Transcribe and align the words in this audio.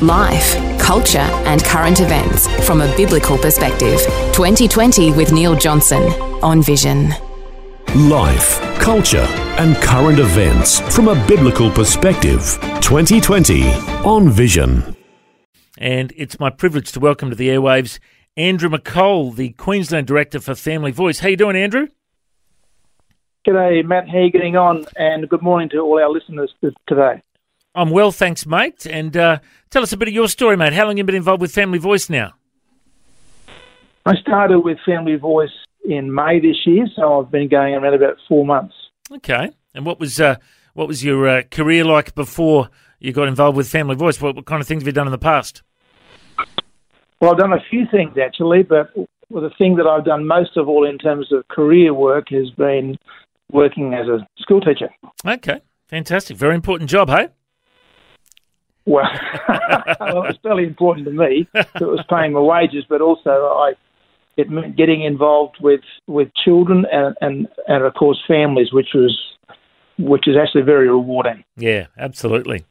Life, 0.00 0.78
culture, 0.78 1.18
and 1.18 1.64
current 1.64 2.00
events 2.00 2.46
from 2.66 2.80
a 2.80 2.96
biblical 2.96 3.36
perspective. 3.36 3.98
2020 4.32 5.12
with 5.12 5.32
Neil 5.32 5.56
Johnson 5.56 6.02
on 6.42 6.62
Vision. 6.62 7.10
Life, 7.94 8.60
culture, 8.80 9.26
and 9.58 9.76
current 9.76 10.18
events 10.18 10.80
from 10.94 11.08
a 11.08 11.26
biblical 11.26 11.70
perspective. 11.70 12.58
2020 12.80 13.64
on 14.04 14.28
Vision. 14.28 14.96
And 15.78 16.12
it's 16.16 16.38
my 16.38 16.50
privilege 16.50 16.92
to 16.92 17.00
welcome 17.00 17.30
to 17.30 17.36
the 17.36 17.48
airwaves 17.48 17.98
Andrew 18.36 18.68
McCole, 18.68 19.34
the 19.34 19.50
Queensland 19.50 20.06
Director 20.06 20.38
for 20.38 20.54
Family 20.54 20.92
Voice. 20.92 21.18
How 21.18 21.28
you 21.28 21.36
doing, 21.36 21.56
Andrew? 21.56 21.88
G'day, 23.46 23.84
Matt. 23.84 24.08
How 24.08 24.18
you 24.18 24.30
getting 24.30 24.56
on? 24.56 24.84
And 24.96 25.28
good 25.28 25.42
morning 25.42 25.68
to 25.70 25.78
all 25.78 25.98
our 25.98 26.08
listeners 26.08 26.52
today. 26.86 27.20
I'm 27.78 27.90
well, 27.90 28.10
thanks, 28.10 28.44
mate. 28.44 28.86
And 28.86 29.16
uh, 29.16 29.38
tell 29.70 29.84
us 29.84 29.92
a 29.92 29.96
bit 29.96 30.08
of 30.08 30.14
your 30.14 30.26
story, 30.26 30.56
mate. 30.56 30.72
How 30.72 30.82
long 30.82 30.96
have 30.96 30.98
you 30.98 31.04
been 31.04 31.14
involved 31.14 31.40
with 31.40 31.52
Family 31.52 31.78
Voice 31.78 32.10
now? 32.10 32.32
I 34.04 34.16
started 34.16 34.58
with 34.60 34.78
Family 34.84 35.14
Voice 35.14 35.52
in 35.84 36.12
May 36.12 36.40
this 36.40 36.56
year, 36.66 36.88
so 36.96 37.20
I've 37.20 37.30
been 37.30 37.46
going 37.46 37.74
around 37.74 37.94
about 37.94 38.16
four 38.26 38.44
months. 38.44 38.74
Okay. 39.12 39.52
And 39.74 39.86
what 39.86 40.00
was 40.00 40.20
uh, 40.20 40.36
what 40.74 40.88
was 40.88 41.04
your 41.04 41.28
uh, 41.28 41.42
career 41.52 41.84
like 41.84 42.16
before 42.16 42.68
you 42.98 43.12
got 43.12 43.28
involved 43.28 43.56
with 43.56 43.68
Family 43.68 43.94
Voice? 43.94 44.20
What, 44.20 44.34
what, 44.34 44.46
kind 44.46 44.60
of 44.60 44.66
things 44.66 44.82
have 44.82 44.88
you 44.88 44.92
done 44.92 45.06
in 45.06 45.12
the 45.12 45.18
past? 45.18 45.62
Well, 47.20 47.30
I've 47.30 47.38
done 47.38 47.52
a 47.52 47.62
few 47.70 47.84
things 47.92 48.18
actually, 48.20 48.64
but 48.64 48.90
well, 49.28 49.42
the 49.42 49.52
thing 49.56 49.76
that 49.76 49.86
I've 49.86 50.04
done 50.04 50.26
most 50.26 50.56
of 50.56 50.68
all 50.68 50.84
in 50.84 50.98
terms 50.98 51.32
of 51.32 51.46
career 51.46 51.94
work 51.94 52.30
has 52.30 52.50
been 52.50 52.98
working 53.52 53.94
as 53.94 54.08
a 54.08 54.26
school 54.40 54.60
teacher. 54.60 54.88
Okay, 55.24 55.60
fantastic. 55.86 56.36
Very 56.36 56.56
important 56.56 56.90
job, 56.90 57.08
hey? 57.08 57.28
Well, 58.88 59.04
well, 60.00 60.24
it 60.24 60.28
was 60.28 60.38
fairly 60.42 60.64
important 60.64 61.06
to 61.06 61.12
me. 61.12 61.46
It 61.54 61.80
was 61.80 62.04
paying 62.08 62.32
my 62.32 62.40
wages, 62.40 62.84
but 62.88 63.02
also 63.02 63.30
I 63.30 63.74
it 64.38 64.48
meant 64.48 64.76
getting 64.76 65.02
involved 65.02 65.56
with, 65.60 65.80
with 66.06 66.28
children 66.44 66.86
and, 66.90 67.14
and, 67.20 67.48
and 67.66 67.84
of 67.84 67.92
course 67.94 68.22
families, 68.26 68.72
which 68.72 68.90
was 68.94 69.18
which 69.98 70.28
is 70.28 70.36
actually 70.40 70.62
very 70.62 70.88
rewarding. 70.88 71.44
Yeah, 71.56 71.86
absolutely. 71.98 72.64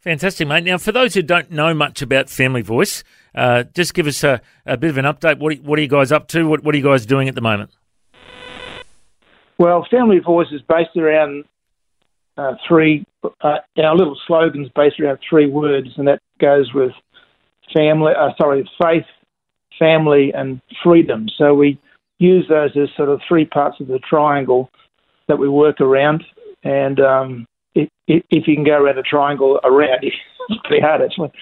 Fantastic, 0.00 0.48
mate. 0.48 0.64
Now, 0.64 0.78
for 0.78 0.92
those 0.92 1.12
who 1.12 1.20
don't 1.20 1.50
know 1.50 1.74
much 1.74 2.00
about 2.00 2.30
Family 2.30 2.62
Voice, 2.62 3.04
uh, 3.34 3.64
just 3.74 3.92
give 3.92 4.06
us 4.06 4.24
a, 4.24 4.40
a, 4.64 4.78
bit 4.78 4.88
of 4.88 4.96
an 4.96 5.04
update. 5.04 5.38
What 5.38 5.52
are, 5.52 5.56
what 5.56 5.78
are 5.78 5.82
you 5.82 5.88
guys 5.88 6.10
up 6.10 6.26
to? 6.28 6.48
What, 6.48 6.64
what 6.64 6.74
are 6.74 6.78
you 6.78 6.84
guys 6.84 7.04
doing 7.04 7.28
at 7.28 7.34
the 7.34 7.42
moment? 7.42 7.70
Well, 9.58 9.86
Family 9.90 10.20
Voice 10.20 10.48
is 10.52 10.62
based 10.62 10.96
around 10.96 11.44
uh, 12.36 12.54
three, 12.66 13.04
uh, 13.42 13.58
our 13.78 13.96
little 13.96 14.18
slogan's 14.26 14.68
based 14.74 14.98
around 15.00 15.18
three 15.28 15.46
words, 15.46 15.88
and 15.96 16.08
that 16.08 16.20
goes 16.40 16.72
with 16.74 16.92
family, 17.72 18.12
uh, 18.18 18.30
sorry, 18.36 18.68
faith, 18.82 19.06
family, 19.78 20.32
and 20.34 20.60
freedom. 20.82 21.28
So 21.36 21.54
we 21.54 21.78
use 22.18 22.46
those 22.48 22.70
as 22.76 22.88
sort 22.96 23.08
of 23.08 23.20
three 23.28 23.44
parts 23.44 23.80
of 23.80 23.88
the 23.88 23.98
triangle 23.98 24.70
that 25.28 25.38
we 25.38 25.48
work 25.48 25.80
around. 25.80 26.24
And 26.62 27.00
um, 27.00 27.46
if, 27.74 27.88
if, 28.06 28.46
you 28.46 28.54
can 28.54 28.64
go 28.64 28.82
around 28.82 28.98
a 28.98 29.02
triangle 29.02 29.60
around, 29.64 29.98
it's 30.02 30.60
pretty 30.64 30.82
hard 30.82 31.02
actually. 31.02 31.32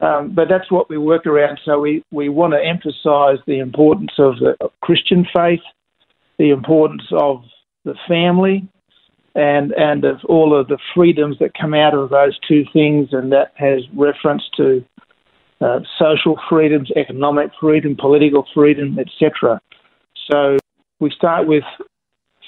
Um, 0.00 0.34
but 0.34 0.48
that's 0.48 0.70
what 0.70 0.90
we 0.90 0.98
work 0.98 1.26
around. 1.26 1.60
So 1.64 1.78
we, 1.78 2.02
we 2.10 2.28
want 2.28 2.52
to 2.52 2.62
emphasise 2.62 3.38
the 3.46 3.58
importance 3.58 4.12
of 4.18 4.38
the 4.38 4.56
Christian 4.82 5.26
faith, 5.34 5.60
the 6.38 6.50
importance 6.50 7.04
of 7.12 7.44
the 7.84 7.94
family, 8.08 8.68
and 9.34 9.72
and 9.72 10.04
of 10.04 10.18
all 10.28 10.58
of 10.58 10.68
the 10.68 10.78
freedoms 10.94 11.38
that 11.40 11.52
come 11.60 11.74
out 11.74 11.94
of 11.94 12.10
those 12.10 12.38
two 12.46 12.64
things, 12.72 13.08
and 13.12 13.32
that 13.32 13.52
has 13.56 13.80
reference 13.94 14.42
to 14.56 14.84
uh, 15.60 15.80
social 15.98 16.38
freedoms, 16.48 16.90
economic 16.96 17.50
freedom, 17.60 17.96
political 17.96 18.46
freedom, 18.54 18.98
etc. 18.98 19.60
So 20.30 20.56
we 21.00 21.10
start 21.10 21.46
with 21.46 21.64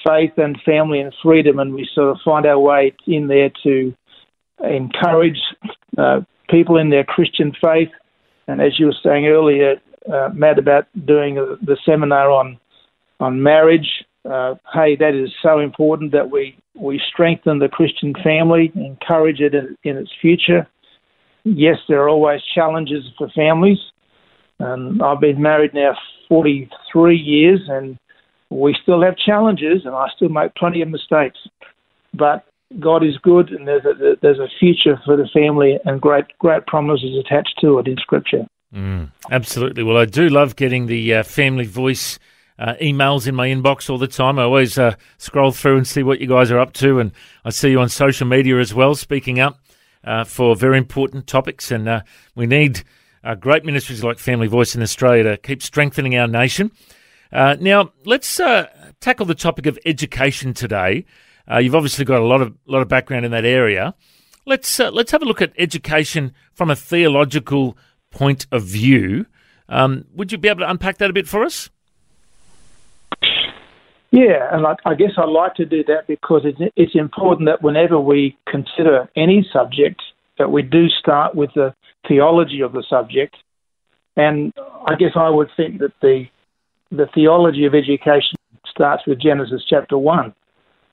faith 0.06 0.32
and 0.36 0.60
family 0.64 1.00
and 1.00 1.12
freedom, 1.22 1.58
and 1.58 1.75
we 1.75 1.88
sort 1.94 2.10
of 2.10 2.19
find 2.25 2.46
our 2.46 2.58
way 2.58 2.94
in 3.06 3.26
there 3.28 3.50
to 3.64 3.94
encourage 4.62 5.41
uh, 5.98 6.20
people 6.48 6.76
in 6.76 6.91
their 6.91 7.04
Christian 7.04 7.52
faith. 7.62 7.91
And 8.48 8.60
as 8.60 8.78
you 8.78 8.86
were 8.86 8.94
saying 9.02 9.26
earlier, 9.26 9.80
uh, 10.12 10.28
Matt, 10.32 10.58
about 10.58 10.86
doing 11.04 11.34
the 11.34 11.76
seminar 11.84 12.30
on 12.30 12.58
on 13.19 13.42
marriage, 13.42 14.04
uh, 14.31 14.54
hey, 14.72 14.97
that 14.97 15.14
is 15.14 15.31
so 15.42 15.59
important 15.59 16.12
that 16.12 16.31
we, 16.31 16.56
we 16.75 17.00
strengthen 17.12 17.59
the 17.59 17.69
Christian 17.69 18.14
family, 18.22 18.72
encourage 18.75 19.41
it 19.41 19.54
in, 19.54 19.76
in 19.84 19.97
its 19.97 20.10
future. 20.20 20.66
Yes, 21.44 21.76
there 21.88 22.03
are 22.03 22.09
always 22.09 22.41
challenges 22.54 23.04
for 23.16 23.28
families. 23.31 23.78
And 24.59 25.03
I've 25.03 25.20
been 25.20 25.41
married 25.41 25.75
now 25.75 25.97
43 26.28 27.16
years, 27.16 27.60
and 27.69 27.98
we 28.50 28.76
still 28.82 29.03
have 29.03 29.16
challenges, 29.16 29.82
and 29.84 29.94
I 29.94 30.09
still 30.16 30.28
make 30.28 30.54
plenty 30.54 30.82
of 30.82 30.88
mistakes. 30.88 31.38
But 32.14 32.44
God 32.81 33.04
is 33.04 33.16
good, 33.19 33.50
and 33.50 33.69
there's 33.69 33.84
a, 33.84 34.16
there's 34.22 34.38
a 34.38 34.48
future 34.58 35.00
for 35.04 35.16
the 35.16 35.28
family, 35.32 35.78
and 35.84 36.00
great 36.00 36.25
great 36.38 36.66
promises 36.66 37.16
attached 37.19 37.58
to 37.60 37.78
it 37.78 37.87
in 37.87 37.97
Scripture. 37.98 38.47
Mm, 38.75 39.10
absolutely. 39.31 39.82
Well, 39.82 39.97
I 39.97 40.06
do 40.06 40.28
love 40.28 40.56
getting 40.56 40.87
the 40.87 41.14
uh, 41.14 41.22
family 41.22 41.66
voice 41.66 42.19
uh, 42.59 42.75
emails 42.81 43.27
in 43.27 43.34
my 43.34 43.49
inbox 43.49 43.91
all 43.91 43.99
the 43.99 44.06
time. 44.06 44.39
I 44.39 44.44
always 44.44 44.78
uh, 44.78 44.94
scroll 45.19 45.53
through 45.53 45.77
and 45.77 45.87
see 45.87 46.03
what 46.03 46.21
you 46.21 46.27
guys 46.27 46.50
are 46.50 46.59
up 46.59 46.72
to, 46.75 46.99
and 46.99 47.12
I 47.44 47.50
see 47.50 47.71
you 47.71 47.81
on 47.81 47.89
social 47.89 48.27
media 48.27 48.59
as 48.59 48.75
well, 48.75 48.94
speaking 48.94 49.41
up 49.41 49.61
uh, 50.05 50.25
for 50.25 50.56
very 50.56 50.78
important 50.78 51.27
topics. 51.27 51.71
And 51.71 51.89
uh, 51.89 52.03
we 52.34 52.47
need 52.47 52.83
uh, 53.25 53.34
great 53.34 53.65
ministries 53.65 54.03
like 54.03 54.19
Family 54.19 54.47
Voice 54.47 54.75
in 54.75 54.83
Australia 54.83 55.25
to 55.25 55.37
keep 55.37 55.62
strengthening 55.62 56.17
our 56.17 56.27
nation. 56.27 56.71
Uh, 57.33 57.56
now, 57.61 57.91
let's 58.05 58.41
tackle 59.00 59.27
the 59.27 59.34
topic 59.34 59.67
of 59.67 59.78
education 59.84 60.55
today. 60.55 61.05
you've 61.61 61.75
obviously 61.75 62.05
got 62.05 62.21
a 62.21 62.25
lot 62.25 62.41
of 62.41 62.56
lot 62.67 62.83
of 62.83 62.88
background 62.88 63.25
in 63.25 63.33
that 63.33 63.44
area. 63.44 63.94
Let's 64.47 64.78
let's 64.78 65.11
have 65.11 65.23
a 65.23 65.27
look 65.27 65.43
at 65.43 65.53
education 65.59 66.33
from 66.55 66.71
a 66.71 66.77
theological 66.77 67.77
point 68.11 68.47
of 68.53 68.62
view. 68.62 69.27
Um, 69.69 70.05
would 70.15 70.31
you 70.31 70.38
be 70.38 70.49
able 70.49 70.61
to 70.61 70.71
unpack 70.71 70.99
that 70.99 71.11
a 71.11 71.12
bit 71.12 71.27
for 71.27 71.44
us? 71.44 71.69
Yeah, 74.11 74.49
and 74.53 74.67
I, 74.67 74.75
I 74.84 74.94
guess 74.94 75.12
I 75.17 75.25
like 75.25 75.55
to 75.56 75.67
do 75.67 75.83
that 75.84 76.06
because 76.06 76.43
it's, 76.44 76.59
it's 76.77 76.94
important 76.94 77.49
that 77.49 77.62
whenever 77.62 78.00
we 78.00 78.37
consider 78.49 79.09
any 79.17 79.47
subject, 79.53 80.00
that 80.39 80.50
we 80.50 80.62
do 80.62 80.89
start 80.89 81.34
with 81.34 81.50
the 81.55 81.75
theology 82.06 82.61
of 82.61 82.72
the 82.72 82.84
subject. 82.89 83.37
And 84.17 84.53
I 84.87 84.94
guess 84.94 85.12
I 85.17 85.28
would 85.28 85.49
think 85.56 85.81
that 85.81 85.93
the 86.00 86.25
the 86.93 87.09
theology 87.15 87.65
of 87.67 87.75
education 87.75 88.39
starts 88.67 89.03
with 89.06 89.21
Genesis 89.21 89.62
chapter 89.69 89.99
one, 89.99 90.34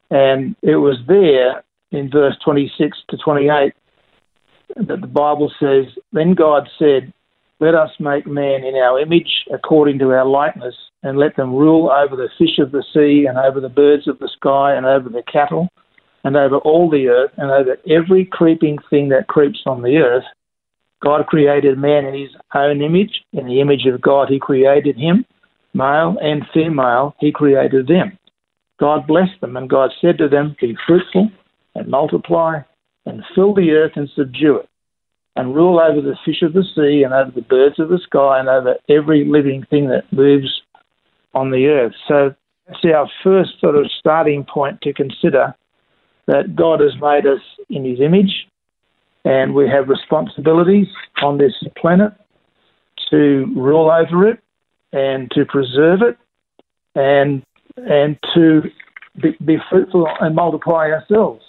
and 0.09 0.55
it 0.61 0.75
was 0.75 0.97
there 1.07 1.63
in 1.91 2.09
verse 2.09 2.35
twenty 2.43 2.71
six 2.77 2.97
to 3.09 3.17
twenty 3.17 3.47
eight 3.47 3.73
that 4.75 5.01
the 5.01 5.07
Bible 5.07 5.51
says, 5.59 5.85
"Then 6.11 6.33
God 6.33 6.67
said, 6.79 7.13
Let 7.59 7.75
us 7.75 7.91
make 7.99 8.25
man 8.25 8.63
in 8.63 8.75
our 8.75 8.99
image, 8.99 9.45
according 9.53 9.99
to 9.99 10.11
our 10.11 10.25
likeness." 10.25 10.75
And 11.03 11.17
let 11.17 11.35
them 11.35 11.53
rule 11.53 11.91
over 11.91 12.15
the 12.15 12.29
fish 12.37 12.59
of 12.59 12.71
the 12.71 12.83
sea 12.93 13.25
and 13.27 13.37
over 13.37 13.59
the 13.59 13.69
birds 13.69 14.07
of 14.07 14.19
the 14.19 14.29
sky 14.35 14.73
and 14.73 14.85
over 14.85 15.09
the 15.09 15.23
cattle 15.31 15.67
and 16.23 16.37
over 16.37 16.57
all 16.57 16.89
the 16.89 17.07
earth 17.07 17.31
and 17.37 17.51
over 17.51 17.77
every 17.89 18.25
creeping 18.25 18.77
thing 18.89 19.09
that 19.09 19.27
creeps 19.27 19.59
on 19.65 19.81
the 19.81 19.97
earth. 19.97 20.23
God 21.03 21.27
created 21.27 21.77
man 21.77 22.05
in 22.05 22.13
his 22.13 22.29
own 22.55 22.81
image. 22.81 23.11
In 23.33 23.45
the 23.45 23.59
image 23.59 23.85
of 23.85 24.01
God, 24.01 24.29
he 24.29 24.39
created 24.39 24.95
him. 24.95 25.25
Male 25.73 26.17
and 26.21 26.43
female, 26.53 27.15
he 27.19 27.31
created 27.31 27.87
them. 27.87 28.17
God 28.79 29.05
blessed 29.05 29.41
them, 29.41 29.57
and 29.57 29.69
God 29.69 29.91
said 29.99 30.17
to 30.19 30.29
them, 30.29 30.55
Be 30.61 30.77
fruitful 30.87 31.29
and 31.75 31.87
multiply 31.87 32.59
and 33.05 33.23
fill 33.35 33.53
the 33.53 33.71
earth 33.71 33.93
and 33.95 34.09
subdue 34.15 34.57
it, 34.57 34.69
and 35.35 35.55
rule 35.55 35.79
over 35.79 35.99
the 35.99 36.15
fish 36.25 36.41
of 36.41 36.53
the 36.53 36.63
sea 36.75 37.03
and 37.03 37.13
over 37.13 37.31
the 37.31 37.41
birds 37.41 37.79
of 37.79 37.89
the 37.89 37.99
sky 37.99 38.39
and 38.39 38.47
over 38.47 38.75
every 38.87 39.25
living 39.25 39.65
thing 39.69 39.89
that 39.89 40.11
moves 40.11 40.62
on 41.33 41.51
the 41.51 41.67
earth. 41.67 41.93
So 42.07 42.35
that's 42.67 42.85
our 42.85 43.09
first 43.23 43.59
sort 43.59 43.75
of 43.75 43.89
starting 43.99 44.45
point 44.45 44.81
to 44.81 44.93
consider 44.93 45.55
that 46.27 46.55
God 46.55 46.79
has 46.79 46.93
made 47.01 47.25
us 47.25 47.41
in 47.69 47.83
his 47.85 47.99
image 47.99 48.47
and 49.25 49.53
we 49.53 49.67
have 49.69 49.87
responsibilities 49.89 50.87
on 51.21 51.37
this 51.37 51.53
planet 51.77 52.13
to 53.09 53.51
rule 53.55 53.91
over 53.91 54.27
it 54.27 54.39
and 54.91 55.29
to 55.31 55.45
preserve 55.45 56.01
it 56.01 56.17
and 56.95 57.43
and 57.77 58.17
to 58.35 58.61
be, 59.21 59.35
be 59.43 59.57
fruitful 59.69 60.07
and 60.19 60.35
multiply 60.35 60.91
ourselves. 60.91 61.43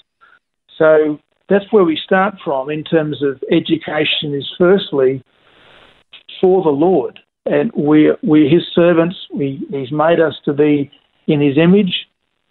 So 0.79 1.19
that's 1.49 1.71
where 1.71 1.85
we 1.85 1.99
start 2.03 2.35
from 2.43 2.71
in 2.71 2.83
terms 2.85 3.23
of 3.23 3.43
education 3.51 4.35
is 4.35 4.51
firstly 4.57 5.23
for 6.41 6.63
the 6.63 6.71
Lord. 6.71 7.21
And 7.47 7.71
we're, 7.75 8.17
we're 8.23 8.49
his 8.49 8.63
servants. 8.75 9.17
We, 9.33 9.67
he's 9.71 9.93
made 9.93 10.21
us 10.21 10.35
to 10.47 10.53
be 10.53 10.91
in 11.27 11.41
his 11.41 11.59
image 11.59 12.07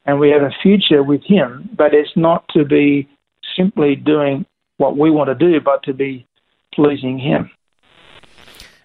and 0.06 0.20
we 0.20 0.30
have 0.30 0.42
a 0.42 0.52
future 0.62 1.04
with 1.04 1.24
him, 1.24 1.70
but 1.78 1.94
it's 1.94 2.16
not 2.16 2.46
to 2.50 2.66
be 2.66 3.08
simply 3.56 3.96
doing 3.96 4.46
what 4.78 4.98
we 4.98 5.10
want 5.10 5.30
to 5.30 5.36
do, 5.36 5.62
but 5.62 5.84
to 5.84 5.94
be 5.94 6.28
pleasing 6.74 7.18
him. 7.18 7.50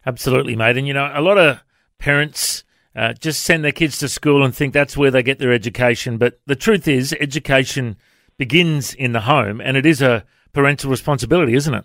Absolutely, 0.07 0.55
mate. 0.55 0.77
And 0.77 0.87
you 0.87 0.95
know, 0.95 1.11
a 1.13 1.21
lot 1.21 1.39
of 1.39 1.63
parents 1.99 2.63
uh, 2.95 3.15
just 3.15 3.43
send 3.43 3.65
their 3.65 3.73
kids 3.73 3.99
to 3.99 4.09
school 4.09 4.45
and 4.45 4.55
think 4.55 4.73
that's 4.73 4.97
where 4.97 5.11
they 5.11 5.23
get 5.23 5.39
their 5.39 5.53
education. 5.53 6.19
But 6.19 6.41
the 6.47 6.57
truth 6.57 6.87
is, 6.87 7.15
education 7.21 7.97
begins 8.37 8.95
in 8.95 9.13
the 9.13 9.23
home, 9.23 9.61
and 9.61 9.77
it 9.77 9.85
is 9.85 10.01
a 10.01 10.25
parental 10.53 10.91
responsibility, 10.91 11.55
isn't 11.55 11.75
it? 11.75 11.85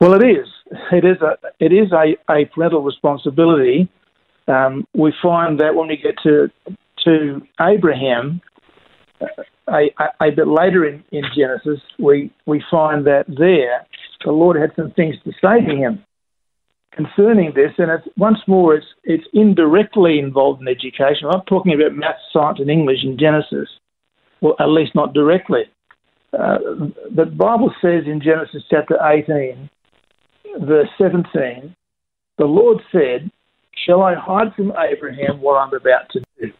Well, 0.00 0.14
it 0.14 0.24
is. 0.26 0.48
It 0.90 1.04
is 1.04 1.20
a 1.20 1.36
it 1.60 1.72
is 1.72 1.92
a, 1.92 2.16
a 2.32 2.46
parental 2.46 2.82
responsibility. 2.82 3.88
Um, 4.48 4.86
we 4.94 5.12
find 5.22 5.60
that 5.60 5.74
when 5.74 5.88
we 5.88 5.96
get 5.96 6.16
to 6.22 6.50
to 7.04 7.42
Abraham, 7.60 8.40
uh, 9.20 9.26
a, 9.68 9.90
a, 9.98 10.28
a 10.28 10.30
bit 10.30 10.48
later 10.48 10.86
in, 10.86 11.04
in 11.12 11.24
Genesis, 11.36 11.80
we 11.98 12.32
we 12.46 12.62
find 12.70 13.06
that 13.06 13.24
there 13.28 13.86
the 14.24 14.32
Lord 14.32 14.56
had 14.56 14.72
some 14.76 14.92
things 14.92 15.16
to 15.24 15.32
say 15.42 15.64
to 15.64 15.76
him 15.76 16.04
concerning 16.92 17.52
this, 17.54 17.72
and 17.78 17.90
it's 17.90 18.06
once 18.16 18.38
more 18.46 18.74
it's 18.74 18.86
it's 19.04 19.24
indirectly 19.32 20.18
involved 20.18 20.62
in 20.62 20.68
education. 20.68 21.28
I'm 21.32 21.42
talking 21.42 21.74
about 21.74 21.94
math, 21.94 22.16
science, 22.32 22.60
and 22.60 22.70
English 22.70 23.04
in 23.04 23.18
Genesis, 23.18 23.68
well, 24.40 24.56
at 24.58 24.68
least 24.68 24.94
not 24.94 25.12
directly. 25.12 25.64
Uh, 26.32 26.58
the 27.14 27.26
Bible 27.26 27.74
says 27.82 28.04
in 28.06 28.22
Genesis 28.22 28.62
chapter 28.70 28.96
18, 29.02 29.68
verse 30.60 30.88
17, 30.98 31.74
the 32.38 32.44
Lord 32.44 32.78
said, 32.90 33.30
Shall 33.86 34.02
I 34.02 34.14
hide 34.14 34.54
from 34.54 34.72
Abraham 34.78 35.40
what 35.40 35.54
I'm 35.54 35.74
about 35.74 36.10
to 36.10 36.20
do? 36.40 36.52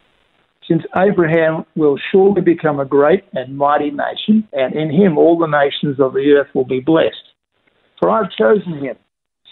Since 0.66 0.82
Abraham 0.96 1.64
will 1.76 1.98
surely 2.10 2.40
become 2.40 2.80
a 2.80 2.84
great 2.84 3.24
and 3.32 3.56
mighty 3.56 3.90
nation, 3.90 4.48
and 4.52 4.74
in 4.74 4.90
him 4.90 5.18
all 5.18 5.38
the 5.38 5.46
nations 5.46 6.00
of 6.00 6.14
the 6.14 6.32
earth 6.32 6.48
will 6.54 6.64
be 6.64 6.80
blessed. 6.80 7.34
For 7.98 8.10
I've 8.10 8.30
chosen 8.30 8.78
him 8.78 8.96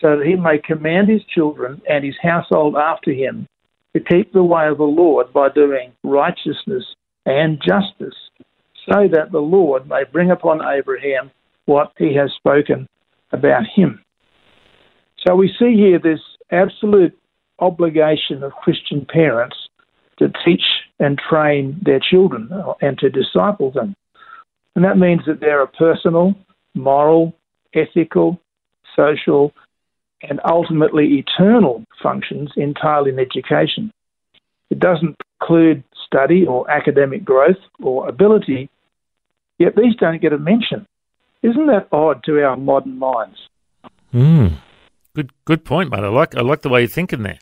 so 0.00 0.16
that 0.16 0.26
he 0.26 0.34
may 0.34 0.58
command 0.58 1.08
his 1.08 1.22
children 1.24 1.82
and 1.88 2.04
his 2.04 2.16
household 2.22 2.76
after 2.76 3.12
him 3.12 3.46
to 3.94 4.00
keep 4.00 4.32
the 4.32 4.42
way 4.42 4.68
of 4.68 4.78
the 4.78 4.84
Lord 4.84 5.32
by 5.32 5.48
doing 5.50 5.92
righteousness 6.04 6.84
and 7.26 7.60
justice, 7.60 8.16
so 8.88 9.08
that 9.12 9.30
the 9.30 9.40
Lord 9.40 9.88
may 9.88 10.04
bring 10.10 10.30
upon 10.30 10.64
Abraham 10.64 11.30
what 11.66 11.92
he 11.98 12.14
has 12.14 12.30
spoken 12.32 12.88
about 13.32 13.64
him. 13.74 14.00
So 15.26 15.34
we 15.34 15.48
see 15.58 15.74
here 15.76 15.98
this 15.98 16.20
absolute 16.50 17.16
obligation 17.58 18.42
of 18.42 18.52
Christian 18.52 19.06
parents 19.06 19.56
to 20.18 20.32
teach 20.44 20.62
and 20.98 21.18
train 21.18 21.78
their 21.82 22.00
children 22.00 22.50
and 22.80 22.98
to 22.98 23.10
disciple 23.10 23.70
them. 23.70 23.94
And 24.74 24.84
that 24.84 24.98
means 24.98 25.22
that 25.26 25.40
there 25.40 25.60
are 25.60 25.66
personal, 25.66 26.34
moral, 26.74 27.34
ethical, 27.74 28.40
social, 28.96 29.52
and 30.22 30.40
ultimately 30.48 31.18
eternal 31.18 31.84
functions 32.02 32.50
entirely 32.56 33.10
in 33.10 33.18
education. 33.18 33.90
It 34.70 34.78
doesn't 34.78 35.16
preclude 35.38 35.82
study 36.06 36.46
or 36.46 36.70
academic 36.70 37.24
growth 37.24 37.56
or 37.82 38.08
ability, 38.08 38.68
yet 39.58 39.74
these 39.76 39.96
don't 39.96 40.20
get 40.20 40.32
a 40.32 40.38
mention. 40.38 40.86
Isn't 41.42 41.66
that 41.66 41.88
odd 41.92 42.22
to 42.24 42.42
our 42.42 42.56
modern 42.56 42.98
minds? 42.98 43.38
Mm. 44.12 44.58
Good, 45.14 45.32
good 45.44 45.64
point, 45.64 45.90
mate. 45.90 46.04
I 46.04 46.08
like, 46.08 46.36
I 46.36 46.40
like 46.40 46.62
the 46.62 46.68
way 46.68 46.80
you're 46.82 46.88
thinking 46.88 47.22
there. 47.22 47.38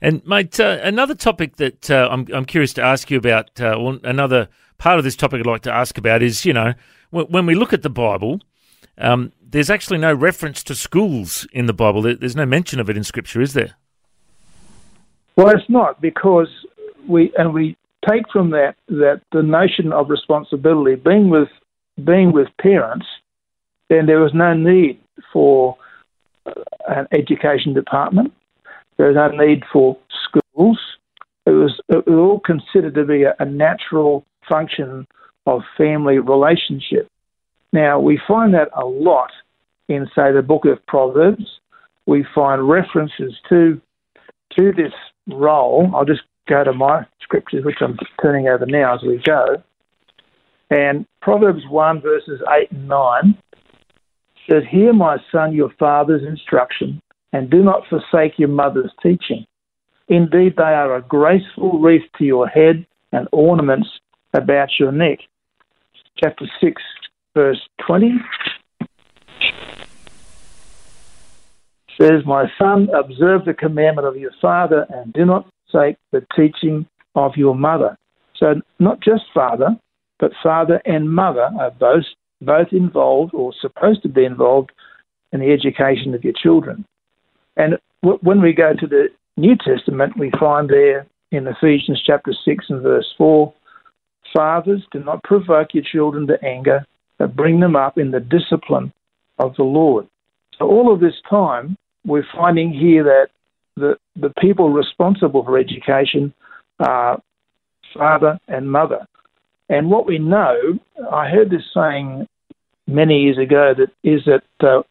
and 0.00 0.24
mate, 0.26 0.58
uh, 0.60 0.78
another 0.82 1.14
topic 1.14 1.56
that 1.56 1.90
uh, 1.90 2.08
I'm, 2.10 2.26
I'm 2.32 2.44
curious 2.44 2.72
to 2.74 2.82
ask 2.82 3.10
you 3.10 3.18
about, 3.18 3.60
uh, 3.60 3.76
well, 3.78 3.98
another 4.04 4.48
part 4.78 4.98
of 4.98 5.04
this 5.04 5.16
topic 5.16 5.40
I'd 5.40 5.46
like 5.46 5.62
to 5.62 5.72
ask 5.72 5.98
about 5.98 6.22
is, 6.22 6.44
you 6.44 6.52
know, 6.52 6.74
when 7.10 7.46
we 7.46 7.54
look 7.54 7.72
at 7.72 7.82
the 7.82 7.90
Bible, 7.90 8.40
um, 8.98 9.32
there's 9.42 9.70
actually 9.70 9.98
no 9.98 10.12
reference 10.12 10.62
to 10.64 10.74
schools 10.74 11.46
in 11.52 11.66
the 11.66 11.72
Bible. 11.72 12.02
There's 12.02 12.36
no 12.36 12.46
mention 12.46 12.80
of 12.80 12.90
it 12.90 12.96
in 12.96 13.04
Scripture, 13.04 13.40
is 13.40 13.54
there? 13.54 13.74
Well, 15.36 15.48
it's 15.50 15.68
not 15.70 16.00
because 16.00 16.48
we 17.08 17.32
and 17.38 17.54
we 17.54 17.76
take 18.08 18.28
from 18.32 18.50
that 18.50 18.74
that 18.88 19.22
the 19.32 19.42
notion 19.42 19.92
of 19.92 20.10
responsibility 20.10 20.96
being 20.96 21.30
with 21.30 21.48
being 22.04 22.32
with 22.32 22.48
parents, 22.60 23.06
then 23.88 24.06
there 24.06 24.20
was 24.20 24.34
no 24.34 24.52
need 24.52 25.00
for 25.32 25.76
uh, 26.46 26.52
an 26.88 27.06
education 27.12 27.74
department. 27.74 28.32
There 28.96 29.08
was 29.08 29.16
no 29.16 29.28
need 29.44 29.64
for 29.72 29.96
schools. 30.26 30.78
It 31.46 31.50
was, 31.50 31.80
it 31.88 32.06
was 32.06 32.18
all 32.18 32.40
considered 32.40 32.94
to 32.94 33.04
be 33.04 33.22
a, 33.22 33.34
a 33.38 33.44
natural 33.44 34.24
function 34.48 35.06
of 35.46 35.62
family 35.76 36.18
relationship. 36.18 37.08
Now, 37.72 38.00
we 38.00 38.20
find 38.26 38.54
that 38.54 38.68
a 38.76 38.84
lot 38.84 39.30
in, 39.88 40.06
say, 40.14 40.32
the 40.32 40.42
book 40.42 40.64
of 40.64 40.84
Proverbs. 40.86 41.60
We 42.06 42.24
find 42.34 42.68
references 42.68 43.34
to, 43.48 43.80
to 44.58 44.72
this 44.72 44.92
role. 45.28 45.90
I'll 45.94 46.04
just 46.04 46.22
go 46.48 46.64
to 46.64 46.72
my 46.72 47.06
scriptures, 47.22 47.64
which 47.64 47.76
I'm 47.80 47.98
turning 48.20 48.48
over 48.48 48.66
now 48.66 48.94
as 48.94 49.02
we 49.02 49.20
go. 49.24 49.62
And 50.70 51.06
Proverbs 51.22 51.62
1, 51.68 52.00
verses 52.00 52.40
8 52.50 52.70
and 52.72 52.88
9 52.88 53.38
says, 54.48 54.62
Hear, 54.70 54.92
my 54.92 55.18
son, 55.30 55.54
your 55.54 55.70
father's 55.78 56.22
instruction, 56.22 57.00
and 57.32 57.50
do 57.50 57.62
not 57.62 57.86
forsake 57.88 58.38
your 58.38 58.48
mother's 58.48 58.92
teaching. 59.02 59.44
Indeed, 60.08 60.54
they 60.56 60.62
are 60.62 60.96
a 60.96 61.02
graceful 61.02 61.78
wreath 61.80 62.10
to 62.16 62.24
your 62.24 62.46
head 62.46 62.86
and 63.12 63.28
ornaments 63.32 63.88
about 64.32 64.78
your 64.78 64.92
neck. 64.92 65.18
Chapter 66.16 66.46
6, 66.60 66.82
verse 67.34 67.60
20 67.86 68.12
says, 72.00 72.24
My 72.24 72.50
son, 72.58 72.88
observe 72.94 73.44
the 73.44 73.54
commandment 73.54 74.06
of 74.06 74.16
your 74.16 74.32
father 74.40 74.86
and 74.90 75.12
do 75.12 75.24
not 75.24 75.46
forsake 75.70 75.96
the 76.12 76.24
teaching 76.34 76.86
of 77.14 77.36
your 77.36 77.54
mother. 77.54 77.96
So, 78.36 78.60
not 78.78 79.00
just 79.00 79.24
father, 79.34 79.76
but 80.18 80.32
father 80.42 80.80
and 80.84 81.10
mother 81.12 81.50
are 81.58 81.72
both, 81.72 82.04
both 82.40 82.68
involved 82.72 83.34
or 83.34 83.52
supposed 83.60 84.02
to 84.02 84.08
be 84.08 84.24
involved 84.24 84.70
in 85.32 85.40
the 85.40 85.52
education 85.52 86.14
of 86.14 86.24
your 86.24 86.32
children. 86.32 86.84
And 87.56 87.78
w- 88.02 88.18
when 88.22 88.40
we 88.40 88.52
go 88.52 88.72
to 88.74 88.86
the 88.86 89.08
New 89.36 89.56
Testament, 89.56 90.16
we 90.16 90.30
find 90.38 90.68
there 90.68 91.06
in 91.30 91.46
Ephesians 91.46 92.02
chapter 92.04 92.32
6 92.44 92.64
and 92.68 92.82
verse 92.82 93.12
4 93.18 93.52
Fathers, 94.34 94.82
do 94.92 95.02
not 95.02 95.22
provoke 95.22 95.72
your 95.72 95.84
children 95.84 96.26
to 96.26 96.42
anger, 96.44 96.84
but 97.18 97.34
bring 97.34 97.60
them 97.60 97.76
up 97.76 97.96
in 97.96 98.10
the 98.10 98.20
discipline 98.20 98.92
of 99.38 99.56
the 99.56 99.62
Lord. 99.62 100.06
So, 100.58 100.66
all 100.66 100.92
of 100.92 101.00
this 101.00 101.14
time, 101.28 101.76
we're 102.04 102.26
finding 102.34 102.72
here 102.72 103.04
that 103.04 103.28
the, 103.76 103.96
the 104.16 104.30
people 104.40 104.70
responsible 104.70 105.44
for 105.44 105.58
education 105.58 106.34
are 106.80 107.20
father 107.94 108.38
and 108.48 108.70
mother. 108.70 109.06
And 109.68 109.90
what 109.90 110.06
we 110.06 110.18
know, 110.18 110.78
I 111.10 111.28
heard 111.28 111.50
this 111.50 111.64
saying 111.74 112.26
many 112.86 113.20
years 113.20 113.38
ago, 113.38 113.74
that 113.76 113.90
is 114.02 114.22
that 114.26 114.42
uh, 114.66 114.82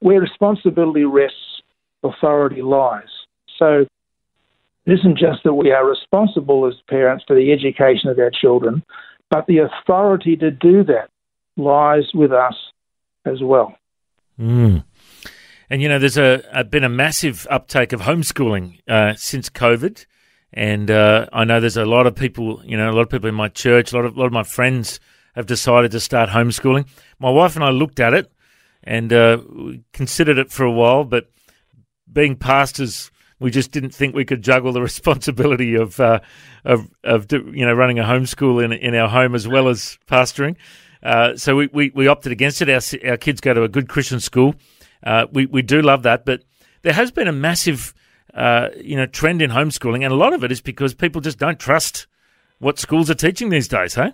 where 0.00 0.20
responsibility 0.20 1.04
rests, 1.04 1.62
authority 2.02 2.62
lies. 2.62 3.08
So 3.58 3.86
it 4.86 4.92
isn't 4.92 5.18
just 5.18 5.42
that 5.44 5.54
we 5.54 5.72
are 5.72 5.86
responsible 5.86 6.66
as 6.66 6.74
parents 6.88 7.24
for 7.26 7.34
the 7.34 7.52
education 7.52 8.08
of 8.08 8.18
our 8.18 8.30
children, 8.30 8.82
but 9.30 9.46
the 9.46 9.58
authority 9.58 10.36
to 10.36 10.50
do 10.50 10.84
that 10.84 11.10
lies 11.56 12.04
with 12.14 12.32
us 12.32 12.54
as 13.24 13.42
well. 13.42 13.76
Mm. 14.40 14.84
And 15.68 15.82
you 15.82 15.88
know, 15.88 15.98
there's 15.98 16.18
a, 16.18 16.42
a, 16.52 16.64
been 16.64 16.84
a 16.84 16.88
massive 16.88 17.46
uptake 17.50 17.92
of 17.92 18.02
homeschooling 18.02 18.80
uh, 18.88 19.14
since 19.16 19.50
COVID, 19.50 20.06
and 20.56 20.90
uh, 20.90 21.26
I 21.32 21.44
know 21.44 21.60
there's 21.60 21.76
a 21.76 21.84
lot 21.84 22.06
of 22.06 22.14
people, 22.14 22.62
you 22.64 22.76
know, 22.78 22.90
a 22.90 22.94
lot 22.94 23.02
of 23.02 23.10
people 23.10 23.28
in 23.28 23.34
my 23.34 23.48
church, 23.48 23.92
a 23.92 23.96
lot 23.96 24.06
of 24.06 24.16
a 24.16 24.18
lot 24.18 24.26
of 24.26 24.32
my 24.32 24.42
friends 24.42 24.98
have 25.34 25.46
decided 25.46 25.90
to 25.92 26.00
start 26.00 26.30
homeschooling. 26.30 26.88
My 27.18 27.30
wife 27.30 27.54
and 27.56 27.64
I 27.64 27.68
looked 27.68 28.00
at 28.00 28.14
it 28.14 28.32
and 28.82 29.12
uh, 29.12 29.38
considered 29.92 30.38
it 30.38 30.50
for 30.50 30.64
a 30.64 30.72
while, 30.72 31.04
but 31.04 31.30
being 32.10 32.36
pastors, 32.36 33.10
we 33.38 33.50
just 33.50 33.70
didn't 33.70 33.94
think 33.94 34.14
we 34.14 34.24
could 34.24 34.42
juggle 34.42 34.72
the 34.72 34.80
responsibility 34.90 35.74
of 35.74 36.00
uh, 36.00 36.20
of, 36.64 36.88
of 37.04 37.30
you 37.30 37.66
know 37.66 37.74
running 37.74 37.98
a 37.98 38.04
homeschool 38.04 38.64
in 38.64 38.72
in 38.72 38.94
our 38.94 39.08
home 39.08 39.34
as 39.34 39.46
well 39.46 39.68
as 39.68 39.98
pastoring. 40.08 40.56
Uh, 41.02 41.36
so 41.36 41.54
we, 41.54 41.68
we, 41.72 41.92
we 41.94 42.08
opted 42.08 42.32
against 42.32 42.62
it. 42.62 42.70
Our, 42.70 43.10
our 43.10 43.16
kids 43.18 43.40
go 43.40 43.54
to 43.54 43.62
a 43.62 43.68
good 43.68 43.88
Christian 43.88 44.18
school 44.18 44.56
Uh, 45.02 45.26
we 45.32 45.46
we 45.46 45.62
do 45.62 45.82
love 45.82 46.02
that, 46.02 46.24
but 46.24 46.42
there 46.82 46.94
has 46.94 47.10
been 47.12 47.28
a 47.28 47.32
massive 47.32 47.94
uh, 48.36 48.68
you 48.76 48.96
know 48.96 49.06
trend 49.06 49.42
in 49.42 49.50
homeschooling, 49.50 50.04
and 50.04 50.12
a 50.12 50.16
lot 50.16 50.32
of 50.32 50.44
it 50.44 50.52
is 50.52 50.60
because 50.60 50.94
people 50.94 51.20
just 51.20 51.38
don't 51.38 51.58
trust 51.58 52.06
what 52.58 52.78
schools 52.78 53.10
are 53.10 53.14
teaching 53.14 53.48
these 53.48 53.66
days. 53.66 53.94
Hey. 53.94 54.12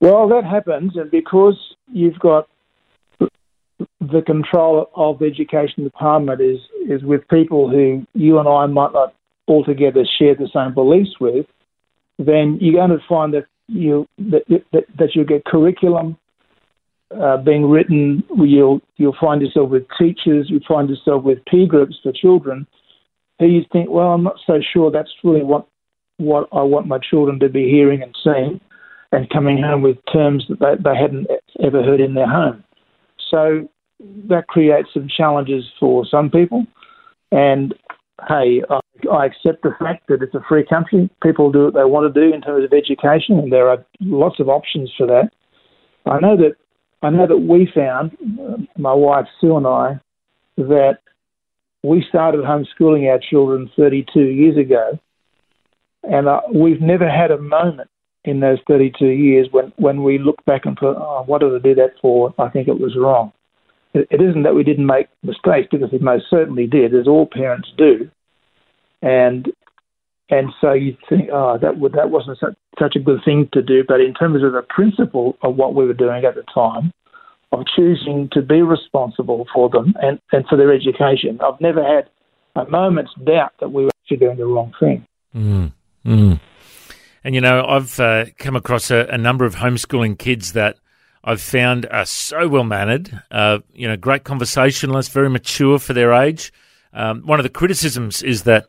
Well, 0.00 0.28
that 0.28 0.44
happens, 0.44 0.92
and 0.94 1.10
because 1.10 1.56
you've 1.92 2.18
got 2.18 2.48
the 4.00 4.22
control 4.22 4.90
of 4.94 5.18
the 5.18 5.26
education 5.26 5.84
department 5.84 6.40
is 6.40 6.58
is 6.88 7.02
with 7.02 7.26
people 7.28 7.68
who 7.68 8.06
you 8.14 8.38
and 8.38 8.48
I 8.48 8.66
might 8.66 8.92
not 8.92 9.14
altogether 9.46 10.04
share 10.18 10.34
the 10.34 10.48
same 10.52 10.74
beliefs 10.74 11.18
with, 11.18 11.46
then 12.18 12.58
you're 12.60 12.74
going 12.74 12.98
to 12.98 13.04
find 13.08 13.32
that 13.34 13.46
you 13.68 14.06
that 14.18 14.42
that, 14.72 14.84
that 14.98 15.14
you 15.14 15.24
get 15.24 15.44
curriculum 15.44 16.18
uh, 17.16 17.36
being 17.38 17.68
written. 17.68 18.22
You'll 18.36 18.80
you'll 18.96 19.16
find 19.20 19.40
yourself 19.40 19.70
with 19.70 19.84
teachers. 19.98 20.50
You 20.50 20.60
find 20.66 20.88
yourself 20.88 21.24
with 21.24 21.44
peer 21.46 21.66
groups 21.66 21.96
for 22.02 22.12
children 22.12 22.66
who 23.38 23.46
you 23.46 23.64
think, 23.72 23.88
well, 23.90 24.08
I'm 24.08 24.24
not 24.24 24.36
so 24.46 24.60
sure 24.72 24.90
that's 24.90 25.12
really 25.22 25.44
what 25.44 25.66
what 26.18 26.48
I 26.52 26.62
want 26.62 26.88
my 26.88 26.98
children 26.98 27.38
to 27.40 27.48
be 27.48 27.70
hearing 27.70 28.02
and 28.02 28.14
seeing, 28.24 28.60
and 29.12 29.30
coming 29.30 29.62
home 29.62 29.82
with 29.82 29.98
terms 30.12 30.44
that 30.48 30.58
they, 30.58 30.90
they 30.90 30.96
hadn't 30.96 31.28
ever 31.62 31.82
heard 31.82 32.00
in 32.00 32.14
their 32.14 32.28
home. 32.28 32.64
So 33.30 33.68
that 34.28 34.48
creates 34.48 34.88
some 34.92 35.08
challenges 35.08 35.64
for 35.78 36.04
some 36.06 36.30
people. 36.30 36.66
And 37.30 37.74
hey, 38.28 38.62
I, 38.68 38.80
I 39.12 39.26
accept 39.26 39.62
the 39.62 39.76
fact 39.78 40.08
that 40.08 40.22
it's 40.22 40.34
a 40.34 40.44
free 40.48 40.64
country. 40.64 41.08
People 41.22 41.52
do 41.52 41.64
what 41.66 41.74
they 41.74 41.84
want 41.84 42.12
to 42.12 42.20
do 42.20 42.34
in 42.34 42.40
terms 42.40 42.64
of 42.64 42.72
education, 42.72 43.38
and 43.38 43.52
there 43.52 43.68
are 43.68 43.84
lots 44.00 44.40
of 44.40 44.48
options 44.48 44.92
for 44.98 45.06
that. 45.06 45.30
I 46.06 46.18
know 46.18 46.36
that 46.36 46.56
I 47.02 47.10
know 47.10 47.26
that 47.26 47.38
we 47.38 47.70
found, 47.72 48.16
uh, 48.40 48.56
my 48.76 48.92
wife 48.92 49.26
Sue 49.40 49.56
and 49.56 49.66
I, 49.66 50.00
that 50.56 50.98
we 51.82 52.04
started 52.08 52.40
homeschooling 52.40 53.08
our 53.08 53.20
children 53.20 53.70
32 53.76 54.20
years 54.20 54.56
ago, 54.56 54.98
and 56.02 56.28
uh, 56.28 56.40
we've 56.52 56.80
never 56.80 57.08
had 57.08 57.30
a 57.30 57.38
moment 57.38 57.90
in 58.24 58.40
those 58.40 58.58
32 58.66 59.06
years 59.06 59.48
when, 59.52 59.72
when 59.76 60.02
we 60.02 60.18
look 60.18 60.44
back 60.44 60.66
and 60.66 60.76
thought, 60.78 60.96
oh, 60.98 61.22
what 61.26 61.40
did 61.40 61.54
I 61.54 61.58
do 61.58 61.74
that 61.76 61.94
for? 62.02 62.34
I 62.38 62.48
think 62.48 62.66
it 62.68 62.80
was 62.80 62.96
wrong. 62.96 63.32
It, 63.94 64.08
it 64.10 64.20
isn't 64.20 64.42
that 64.42 64.54
we 64.54 64.64
didn't 64.64 64.86
make 64.86 65.08
mistakes 65.22 65.68
because 65.70 65.92
we 65.92 65.98
most 65.98 66.24
certainly 66.28 66.66
did, 66.66 66.94
as 66.94 67.06
all 67.06 67.28
parents 67.30 67.68
do. 67.78 68.10
And 69.00 69.46
and 70.30 70.50
so 70.60 70.72
you 70.72 70.96
think, 71.08 71.30
oh, 71.32 71.58
that 71.60 71.78
would, 71.78 71.92
that 71.92 72.10
wasn't 72.10 72.38
such, 72.38 72.54
such 72.78 72.96
a 72.96 73.00
good 73.00 73.20
thing 73.24 73.48
to 73.52 73.62
do. 73.62 73.82
But 73.86 74.00
in 74.00 74.12
terms 74.14 74.42
of 74.44 74.52
the 74.52 74.62
principle 74.68 75.38
of 75.42 75.56
what 75.56 75.74
we 75.74 75.86
were 75.86 75.94
doing 75.94 76.24
at 76.24 76.34
the 76.34 76.44
time, 76.54 76.92
of 77.50 77.64
choosing 77.74 78.28
to 78.32 78.42
be 78.42 78.60
responsible 78.60 79.46
for 79.54 79.70
them 79.70 79.94
and, 80.02 80.20
and 80.32 80.46
for 80.48 80.56
their 80.56 80.72
education, 80.72 81.38
I've 81.40 81.60
never 81.60 81.82
had 81.82 82.08
a 82.54 82.68
moment's 82.68 83.12
doubt 83.24 83.52
that 83.60 83.72
we 83.72 83.84
were 83.84 83.90
actually 84.02 84.18
doing 84.18 84.36
the 84.36 84.44
wrong 84.44 84.74
thing. 84.78 85.06
Mm. 85.34 85.72
Mm. 86.04 86.40
And 87.24 87.34
you 87.34 87.40
know, 87.40 87.64
I've 87.66 87.98
uh, 87.98 88.26
come 88.38 88.56
across 88.56 88.90
a, 88.90 89.06
a, 89.10 89.18
number 89.18 89.44
of 89.44 89.56
homeschooling 89.56 90.18
kids 90.18 90.52
that 90.52 90.76
I've 91.24 91.40
found 91.40 91.86
are 91.90 92.06
so 92.06 92.48
well 92.48 92.64
mannered. 92.64 93.22
Uh, 93.30 93.58
you 93.72 93.88
know, 93.88 93.96
great 93.96 94.24
conversationalists, 94.24 95.12
very 95.12 95.30
mature 95.30 95.78
for 95.78 95.92
their 95.92 96.12
age. 96.12 96.52
Um, 96.92 97.22
one 97.22 97.38
of 97.38 97.44
the 97.44 97.50
criticisms 97.50 98.22
is 98.22 98.44
that 98.44 98.66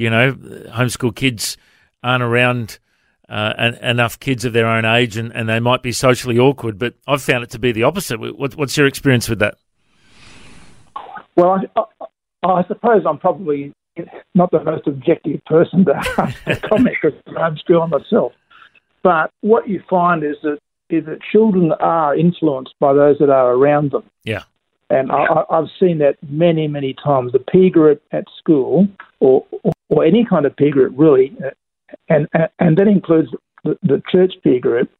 you 0.00 0.08
know 0.10 0.32
homeschool 0.32 1.14
kids 1.14 1.56
aren't 2.02 2.22
around 2.22 2.78
uh, 3.28 3.52
en- 3.58 3.74
enough 3.76 4.18
kids 4.18 4.44
of 4.44 4.52
their 4.52 4.66
own 4.66 4.84
age, 4.84 5.16
and, 5.16 5.32
and 5.34 5.48
they 5.48 5.60
might 5.60 5.82
be 5.82 5.92
socially 5.92 6.38
awkward. 6.38 6.78
But 6.78 6.94
I've 7.06 7.22
found 7.22 7.44
it 7.44 7.50
to 7.50 7.58
be 7.58 7.70
the 7.72 7.82
opposite. 7.84 8.18
What, 8.18 8.56
what's 8.56 8.76
your 8.76 8.86
experience 8.86 9.28
with 9.28 9.38
that? 9.40 9.56
Well, 11.36 11.60
I, 11.76 11.80
I, 12.42 12.48
I 12.48 12.64
suppose 12.66 13.02
I'm 13.06 13.18
probably 13.18 13.72
not 14.34 14.50
the 14.50 14.64
most 14.64 14.86
objective 14.86 15.44
person 15.44 15.84
to 15.84 16.60
comment 16.68 16.96
because 17.00 17.18
I'm 17.38 17.56
still 17.58 17.86
myself. 17.86 18.32
But 19.02 19.30
what 19.42 19.68
you 19.68 19.82
find 19.88 20.24
is 20.24 20.36
that 20.42 20.58
is 20.88 21.04
that 21.04 21.18
children 21.30 21.72
are 21.78 22.16
influenced 22.16 22.74
by 22.80 22.92
those 22.92 23.16
that 23.18 23.30
are 23.30 23.52
around 23.52 23.92
them. 23.92 24.02
Yeah. 24.24 24.42
And 24.90 25.12
I, 25.12 25.44
have 25.50 25.68
seen 25.78 25.98
that 25.98 26.16
many, 26.28 26.66
many 26.66 26.94
times. 26.94 27.32
The 27.32 27.38
peer 27.38 27.70
group 27.70 28.02
at 28.10 28.24
school, 28.36 28.88
or, 29.20 29.46
or, 29.88 30.04
any 30.04 30.26
kind 30.28 30.46
of 30.46 30.56
peer 30.56 30.72
group, 30.72 30.94
really, 30.96 31.36
and 32.08 32.26
and 32.58 32.76
that 32.76 32.88
includes 32.88 33.28
the, 33.62 33.78
the 33.82 34.02
church 34.10 34.34
peer 34.42 34.58
group. 34.58 34.90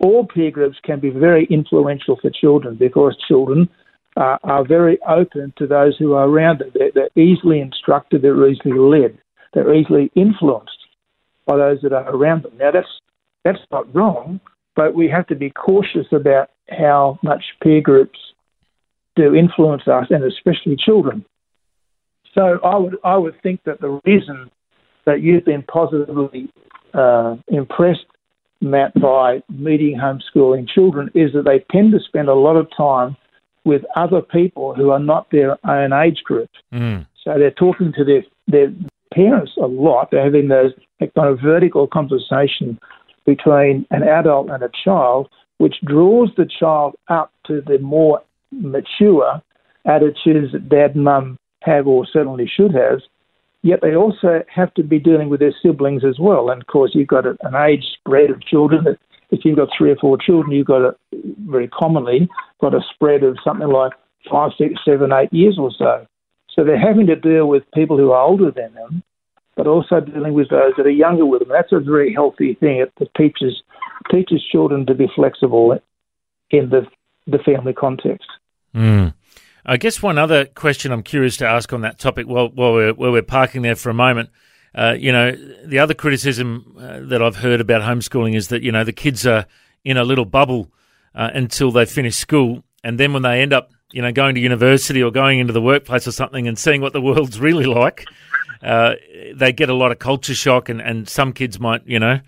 All 0.00 0.26
peer 0.26 0.50
groups 0.50 0.78
can 0.82 1.00
be 1.00 1.10
very 1.10 1.46
influential 1.50 2.18
for 2.20 2.30
children 2.30 2.76
because 2.76 3.16
children 3.28 3.68
uh, 4.16 4.38
are 4.44 4.66
very 4.66 4.98
open 5.06 5.52
to 5.58 5.66
those 5.66 5.96
who 5.98 6.14
are 6.14 6.28
around 6.28 6.60
them. 6.60 6.70
They're, 6.74 6.90
they're 6.94 7.22
easily 7.22 7.60
instructed, 7.60 8.22
they're 8.22 8.48
easily 8.48 8.78
led, 8.78 9.18
they're 9.52 9.74
easily 9.74 10.10
influenced 10.14 10.70
by 11.46 11.56
those 11.56 11.80
that 11.82 11.92
are 11.92 12.08
around 12.14 12.44
them. 12.44 12.52
Now, 12.58 12.70
that's, 12.70 12.88
that's 13.44 13.58
not 13.70 13.94
wrong, 13.94 14.40
but 14.74 14.94
we 14.94 15.08
have 15.08 15.26
to 15.28 15.34
be 15.34 15.50
cautious 15.50 16.06
about 16.12 16.50
how 16.70 17.18
much 17.22 17.44
peer 17.62 17.80
groups 17.80 18.18
do 19.16 19.34
influence 19.34 19.88
us, 19.88 20.06
and 20.10 20.22
especially 20.24 20.76
children. 20.76 21.24
So 22.34 22.60
I 22.62 22.76
would, 22.76 22.96
I 23.02 23.16
would 23.16 23.40
think 23.42 23.64
that 23.64 23.80
the 23.80 24.00
reason 24.04 24.50
that 25.06 25.22
you've 25.22 25.44
been 25.44 25.62
positively 25.62 26.52
uh, 26.92 27.36
impressed, 27.48 28.06
Matt, 28.60 28.92
by 29.00 29.42
meeting 29.48 29.98
homeschooling 29.98 30.68
children 30.68 31.10
is 31.14 31.32
that 31.32 31.44
they 31.44 31.64
tend 31.70 31.92
to 31.92 32.00
spend 32.00 32.28
a 32.28 32.34
lot 32.34 32.56
of 32.56 32.68
time 32.76 33.16
with 33.64 33.82
other 33.96 34.20
people 34.20 34.74
who 34.74 34.90
are 34.90 34.98
not 34.98 35.30
their 35.30 35.56
own 35.68 35.92
age 35.92 36.22
group. 36.24 36.50
Mm. 36.72 37.06
So 37.24 37.38
they're 37.38 37.50
talking 37.50 37.92
to 37.96 38.04
their 38.04 38.22
their 38.46 38.72
parents 39.12 39.52
a 39.60 39.66
lot. 39.66 40.10
They're 40.10 40.22
having 40.22 40.48
those 40.48 40.72
that 41.00 41.14
kind 41.14 41.28
of 41.28 41.40
vertical 41.40 41.86
conversation 41.86 42.78
between 43.24 43.86
an 43.90 44.02
adult 44.04 44.50
and 44.50 44.62
a 44.62 44.70
child, 44.84 45.28
which 45.58 45.76
draws 45.84 46.30
the 46.36 46.46
child 46.46 46.94
up 47.08 47.32
to 47.46 47.60
the 47.60 47.78
more 47.78 48.22
mature 48.50 49.40
attitudes 49.84 50.52
that 50.52 50.68
dad 50.68 50.96
mum 50.96 51.38
have 51.62 51.86
or 51.86 52.06
certainly 52.06 52.46
should 52.46 52.74
have. 52.74 53.00
Yet 53.62 53.80
they 53.82 53.96
also 53.96 54.44
have 54.54 54.72
to 54.74 54.84
be 54.84 54.98
dealing 54.98 55.28
with 55.28 55.40
their 55.40 55.54
siblings 55.62 56.04
as 56.04 56.18
well. 56.20 56.50
And 56.50 56.62
of 56.62 56.66
course, 56.68 56.92
you've 56.94 57.08
got 57.08 57.26
an 57.26 57.56
age 57.56 57.84
spread 57.98 58.30
of 58.30 58.40
children 58.42 58.96
if 59.30 59.44
you've 59.44 59.56
got 59.56 59.68
three 59.76 59.90
or 59.90 59.96
four 59.96 60.18
children, 60.18 60.52
you've 60.52 60.66
got 60.66 60.82
a, 60.82 60.96
very 61.48 61.68
commonly 61.68 62.28
got 62.60 62.74
a 62.74 62.80
spread 62.94 63.22
of 63.22 63.36
something 63.44 63.68
like 63.68 63.92
five, 64.30 64.50
six, 64.56 64.74
seven, 64.84 65.12
eight 65.12 65.32
years 65.32 65.56
or 65.58 65.70
so. 65.76 66.06
So 66.50 66.64
they're 66.64 66.78
having 66.78 67.06
to 67.08 67.16
deal 67.16 67.46
with 67.46 67.64
people 67.74 67.98
who 67.98 68.12
are 68.12 68.22
older 68.22 68.50
than 68.50 68.72
them, 68.74 69.02
but 69.56 69.66
also 69.66 70.00
dealing 70.00 70.32
with 70.32 70.48
those 70.48 70.72
that 70.76 70.86
are 70.86 70.90
younger 70.90 71.26
with 71.26 71.40
them. 71.40 71.50
That's 71.50 71.72
a 71.72 71.80
very 71.80 72.12
healthy 72.12 72.54
thing. 72.54 72.78
It, 72.78 72.92
teaches 73.16 73.62
teaches 74.10 74.42
children 74.50 74.86
to 74.86 74.94
be 74.94 75.08
flexible 75.14 75.78
in 76.50 76.70
the 76.70 76.86
the 77.26 77.38
family 77.38 77.72
context. 77.72 78.28
Mm. 78.74 79.14
I 79.64 79.76
guess 79.76 80.02
one 80.02 80.18
other 80.18 80.44
question 80.44 80.92
I'm 80.92 81.02
curious 81.02 81.36
to 81.38 81.46
ask 81.46 81.72
on 81.72 81.80
that 81.80 81.98
topic 81.98 82.26
while, 82.26 82.48
while, 82.48 82.72
we're, 82.72 82.94
while 82.94 83.12
we're 83.12 83.22
parking 83.22 83.62
there 83.62 83.74
for 83.74 83.90
a 83.90 83.94
moment 83.94 84.30
uh, 84.76 84.94
you 84.98 85.10
know, 85.10 85.34
the 85.64 85.78
other 85.78 85.94
criticism 85.94 86.76
uh, 86.78 87.00
that 87.00 87.22
I've 87.22 87.36
heard 87.36 87.62
about 87.62 87.80
homeschooling 87.80 88.36
is 88.36 88.48
that, 88.48 88.62
you 88.62 88.70
know, 88.70 88.84
the 88.84 88.92
kids 88.92 89.26
are 89.26 89.46
in 89.84 89.96
a 89.96 90.04
little 90.04 90.26
bubble 90.26 90.70
uh, 91.14 91.30
until 91.32 91.72
they 91.72 91.86
finish 91.86 92.16
school. 92.16 92.62
And 92.84 93.00
then 93.00 93.14
when 93.14 93.22
they 93.22 93.40
end 93.40 93.54
up, 93.54 93.70
you 93.92 94.02
know, 94.02 94.12
going 94.12 94.34
to 94.34 94.40
university 94.40 95.02
or 95.02 95.10
going 95.10 95.38
into 95.38 95.54
the 95.54 95.62
workplace 95.62 96.06
or 96.06 96.12
something 96.12 96.46
and 96.46 96.58
seeing 96.58 96.82
what 96.82 96.92
the 96.92 97.00
world's 97.00 97.40
really 97.40 97.64
like, 97.64 98.04
uh, 98.62 98.96
they 99.34 99.50
get 99.50 99.70
a 99.70 99.74
lot 99.74 99.92
of 99.92 99.98
culture 99.98 100.34
shock. 100.34 100.68
And, 100.68 100.82
and 100.82 101.08
some 101.08 101.32
kids 101.32 101.58
might, 101.58 101.86
you 101.86 101.98
know, 101.98 102.20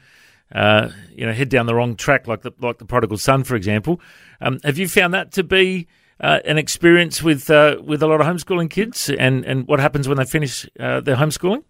uh, 0.50 0.88
you 1.10 1.26
know, 1.26 1.34
head 1.34 1.50
down 1.50 1.66
the 1.66 1.74
wrong 1.74 1.96
track, 1.96 2.26
like 2.26 2.40
the 2.40 2.52
like 2.58 2.78
the 2.78 2.86
prodigal 2.86 3.18
son, 3.18 3.44
for 3.44 3.54
example. 3.54 4.00
Um, 4.40 4.60
have 4.64 4.78
you 4.78 4.88
found 4.88 5.14
that 5.14 5.32
to 5.32 5.42
be 5.42 5.86
uh, 6.20 6.40
an 6.44 6.58
experience 6.58 7.22
with 7.22 7.48
with 7.48 8.02
a 8.02 8.06
lot 8.06 8.20
of 8.20 8.26
homeschooling 8.26 8.70
kids, 8.70 9.10
and, 9.10 9.44
and 9.44 9.66
what 9.66 9.80
happens 9.80 10.08
when 10.08 10.18
they 10.18 10.24
finish 10.24 10.66
their 10.76 11.16
homeschooling? 11.16 11.64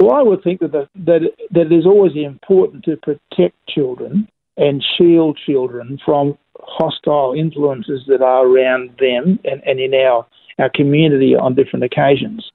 Well, 0.00 0.12
I 0.12 0.22
would 0.22 0.42
think 0.42 0.60
that 0.60 0.72
the, 0.72 0.88
that 1.06 1.20
that 1.52 1.66
it 1.66 1.72
is 1.72 1.86
always 1.86 2.12
important 2.16 2.84
to 2.84 2.96
protect 2.96 3.56
children 3.68 4.28
and 4.56 4.84
shield 4.96 5.38
children 5.46 5.98
from 6.04 6.36
hostile 6.60 7.34
influences 7.36 8.02
that 8.08 8.22
are 8.22 8.46
around 8.46 8.90
them 8.98 9.38
and, 9.44 9.62
and 9.64 9.80
in 9.80 9.94
our 9.94 10.26
our 10.58 10.70
community 10.70 11.34
on 11.34 11.54
different 11.54 11.84
occasions. 11.84 12.50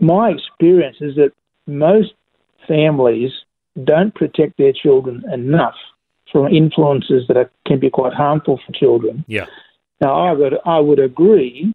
My 0.00 0.30
experience 0.30 0.96
is 1.00 1.16
that 1.16 1.32
most 1.66 2.12
families 2.68 3.30
don't 3.82 4.14
protect 4.14 4.58
their 4.58 4.72
children 4.72 5.24
enough 5.32 5.74
from 6.34 6.52
influences 6.52 7.22
that 7.28 7.36
are, 7.36 7.48
can 7.64 7.78
be 7.78 7.88
quite 7.88 8.12
harmful 8.12 8.58
for 8.66 8.72
children. 8.72 9.24
Yeah. 9.28 9.46
Now, 10.00 10.14
I 10.20 10.32
would 10.32 10.54
I 10.66 10.80
would 10.80 10.98
agree 10.98 11.72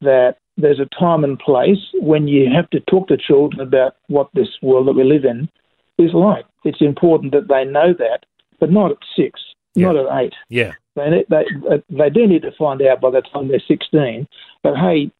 that 0.00 0.38
there's 0.56 0.80
a 0.80 0.98
time 0.98 1.22
and 1.22 1.38
place 1.38 1.78
when 1.94 2.26
you 2.26 2.50
have 2.52 2.68
to 2.70 2.80
talk 2.80 3.06
to 3.08 3.16
children 3.16 3.60
about 3.60 3.94
what 4.08 4.28
this 4.34 4.48
world 4.60 4.88
that 4.88 4.96
we 4.96 5.04
live 5.04 5.24
in 5.24 5.48
is 5.98 6.12
like. 6.12 6.44
It's 6.64 6.80
important 6.80 7.32
that 7.32 7.46
they 7.46 7.64
know 7.64 7.94
that, 7.94 8.26
but 8.58 8.72
not 8.72 8.90
at 8.90 8.98
six, 9.16 9.40
yeah. 9.76 9.92
not 9.92 9.96
at 9.96 10.20
eight. 10.20 10.34
Yeah. 10.48 10.72
They, 10.96 11.24
they, 11.30 11.44
uh, 11.70 11.78
they 11.88 12.10
do 12.10 12.26
need 12.26 12.42
to 12.42 12.52
find 12.58 12.82
out 12.82 13.00
by 13.00 13.10
the 13.10 13.22
time 13.22 13.48
they're 13.48 13.62
16. 13.66 14.26
But 14.64 14.74
hey, 14.74 15.12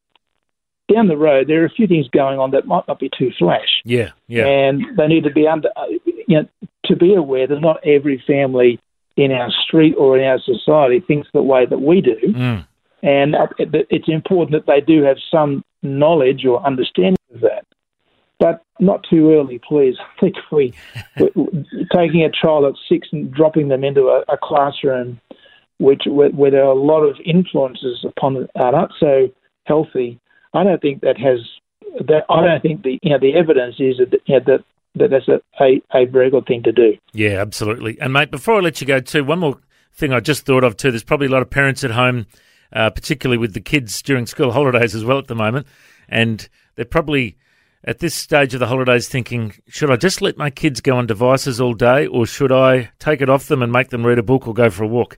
down 0.93 1.07
the 1.07 1.17
road, 1.17 1.47
there 1.47 1.63
are 1.63 1.67
a 1.67 1.69
few 1.69 1.87
things 1.87 2.09
going 2.09 2.37
on 2.37 2.51
that 2.51 2.67
might 2.67 2.87
not 2.89 2.99
be 2.99 3.09
too 3.17 3.31
flash. 3.39 3.81
Yeah, 3.85 4.11
yeah. 4.27 4.45
And 4.45 4.83
they 4.97 5.07
need 5.07 5.23
to 5.23 5.31
be 5.31 5.47
under, 5.47 5.69
uh, 5.77 5.87
you 6.27 6.41
know, 6.41 6.67
to 6.85 6.95
be 6.95 7.15
aware 7.15 7.47
that 7.47 7.59
not 7.59 7.85
every 7.85 8.23
family 8.25 8.79
in 9.15 9.31
our 9.31 9.51
street 9.51 9.93
or 9.97 10.17
in 10.17 10.23
our 10.25 10.39
society 10.39 10.99
thinks 10.99 11.27
the 11.33 11.41
way 11.41 11.65
that 11.65 11.81
we 11.81 12.01
do. 12.01 12.17
Mm. 12.27 12.67
And 13.03 13.35
it's 13.89 14.07
important 14.07 14.51
that 14.51 14.71
they 14.71 14.81
do 14.81 15.03
have 15.03 15.17
some 15.29 15.63
knowledge 15.81 16.45
or 16.45 16.65
understanding 16.65 17.17
of 17.33 17.41
that. 17.41 17.65
But 18.39 18.63
not 18.79 19.05
too 19.09 19.33
early, 19.33 19.59
please. 19.59 19.95
I 20.17 20.19
think 20.19 20.35
we, 20.51 20.73
taking 21.93 22.23
a 22.23 22.31
child 22.31 22.65
at 22.65 22.73
six 22.89 23.07
and 23.11 23.31
dropping 23.31 23.67
them 23.67 23.83
into 23.83 24.07
a, 24.07 24.23
a 24.31 24.37
classroom 24.41 25.19
which 25.79 26.03
where, 26.05 26.29
where, 26.29 26.51
there 26.51 26.63
are 26.63 26.71
a 26.71 26.73
lot 26.73 27.01
of 27.01 27.17
influences 27.25 28.05
upon 28.07 28.47
are 28.55 28.71
not 28.71 28.91
so 28.99 29.29
healthy. 29.65 30.19
I 30.53 30.63
don't 30.63 30.81
think 30.81 31.01
that 31.01 31.17
has 31.17 31.39
that. 32.07 32.25
I 32.29 32.45
don't 32.45 32.61
think 32.61 32.83
the 32.83 32.99
you 33.01 33.09
know 33.09 33.19
the 33.19 33.33
evidence 33.33 33.75
is 33.79 33.97
that 33.97 34.13
you 34.25 34.39
know, 34.39 34.45
that 34.45 34.63
that 34.95 35.09
that's 35.09 35.27
a, 35.27 35.41
a, 35.61 35.81
a 35.93 36.05
very 36.05 36.29
good 36.29 36.45
thing 36.45 36.63
to 36.63 36.71
do. 36.71 36.97
Yeah, 37.13 37.41
absolutely. 37.41 37.99
And 37.99 38.13
mate, 38.13 38.31
before 38.31 38.55
I 38.55 38.59
let 38.59 38.81
you 38.81 38.87
go, 38.87 38.99
too, 38.99 39.23
one 39.23 39.39
more 39.39 39.59
thing 39.93 40.13
I 40.13 40.19
just 40.19 40.45
thought 40.45 40.63
of 40.63 40.77
too. 40.77 40.91
There's 40.91 41.03
probably 41.03 41.27
a 41.27 41.31
lot 41.31 41.41
of 41.41 41.49
parents 41.49 41.83
at 41.83 41.91
home, 41.91 42.27
uh, 42.71 42.89
particularly 42.89 43.37
with 43.37 43.53
the 43.53 43.61
kids 43.61 44.01
during 44.01 44.25
school 44.25 44.51
holidays 44.53 44.95
as 44.95 45.05
well 45.05 45.17
at 45.17 45.27
the 45.27 45.35
moment, 45.35 45.67
and 46.07 46.47
they're 46.75 46.85
probably 46.85 47.37
at 47.85 47.99
this 47.99 48.15
stage 48.15 48.53
of 48.53 48.61
the 48.61 48.67
holidays 48.67 49.09
thinking, 49.09 49.53
should 49.67 49.91
I 49.91 49.97
just 49.97 50.21
let 50.21 50.37
my 50.37 50.49
kids 50.49 50.79
go 50.79 50.95
on 50.95 51.05
devices 51.05 51.59
all 51.59 51.73
day, 51.73 52.07
or 52.07 52.25
should 52.25 52.51
I 52.51 52.91
take 52.99 53.21
it 53.21 53.29
off 53.29 53.47
them 53.47 53.61
and 53.61 53.71
make 53.71 53.89
them 53.89 54.05
read 54.05 54.19
a 54.19 54.23
book 54.23 54.47
or 54.47 54.53
go 54.53 54.69
for 54.69 54.83
a 54.85 54.87
walk, 54.87 55.17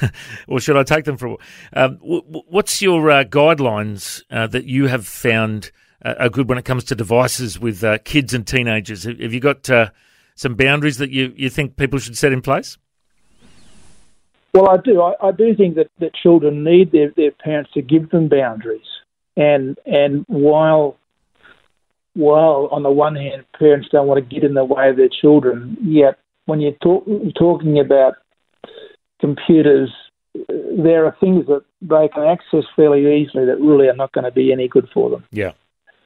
or 0.48 0.60
should 0.60 0.76
I 0.76 0.84
take 0.84 1.04
them 1.06 1.16
for 1.16 1.26
a 1.26 1.30
walk? 1.30 1.42
Um, 1.72 1.96
w- 1.96 2.22
what's 2.48 2.80
your 2.80 3.10
uh, 3.10 3.24
guidelines 3.24 4.22
uh, 4.30 4.46
that 4.48 4.64
you 4.66 4.86
have 4.86 5.06
found 5.06 5.72
are 6.04 6.28
good 6.28 6.48
when 6.48 6.58
it 6.58 6.64
comes 6.64 6.84
to 6.84 6.94
devices 6.94 7.58
with 7.58 7.82
uh, 7.82 7.98
kids 7.98 8.34
and 8.34 8.46
teenagers? 8.46 9.04
Have 9.04 9.32
you 9.32 9.40
got 9.40 9.68
uh, 9.70 9.90
some 10.34 10.54
boundaries 10.54 10.98
that 10.98 11.10
you, 11.10 11.32
you 11.36 11.50
think 11.50 11.76
people 11.76 11.98
should 11.98 12.16
set 12.16 12.32
in 12.32 12.42
place? 12.42 12.76
Well, 14.52 14.68
I 14.70 14.76
do. 14.76 15.02
I, 15.02 15.14
I 15.20 15.32
do 15.32 15.54
think 15.56 15.74
that, 15.76 15.90
that 15.98 16.14
children 16.14 16.62
need 16.62 16.92
their, 16.92 17.10
their 17.16 17.32
parents 17.32 17.72
to 17.72 17.82
give 17.82 18.10
them 18.10 18.28
boundaries. 18.28 18.86
And 19.36 19.76
and 19.84 20.24
while 20.28 20.96
while 22.14 22.68
on 22.70 22.84
the 22.84 22.90
one 22.90 23.16
hand 23.16 23.44
parents 23.58 23.88
don't 23.90 24.06
want 24.06 24.22
to 24.22 24.34
get 24.34 24.44
in 24.44 24.54
the 24.54 24.64
way 24.64 24.90
of 24.90 24.96
their 24.96 25.08
children, 25.08 25.76
yet 25.82 26.18
when 26.46 26.60
you're 26.60 26.72
talk, 26.80 27.04
talking 27.36 27.80
about 27.80 28.14
computers, 29.20 29.90
there 30.34 31.04
are 31.04 31.16
things 31.18 31.46
that 31.46 31.64
they 31.80 32.08
can 32.14 32.22
access 32.22 32.64
fairly 32.76 33.22
easily 33.22 33.46
that 33.46 33.60
really 33.60 33.88
are 33.88 33.96
not 33.96 34.12
going 34.12 34.24
to 34.24 34.30
be 34.30 34.52
any 34.52 34.68
good 34.68 34.88
for 34.94 35.10
them. 35.10 35.24
Yeah. 35.32 35.52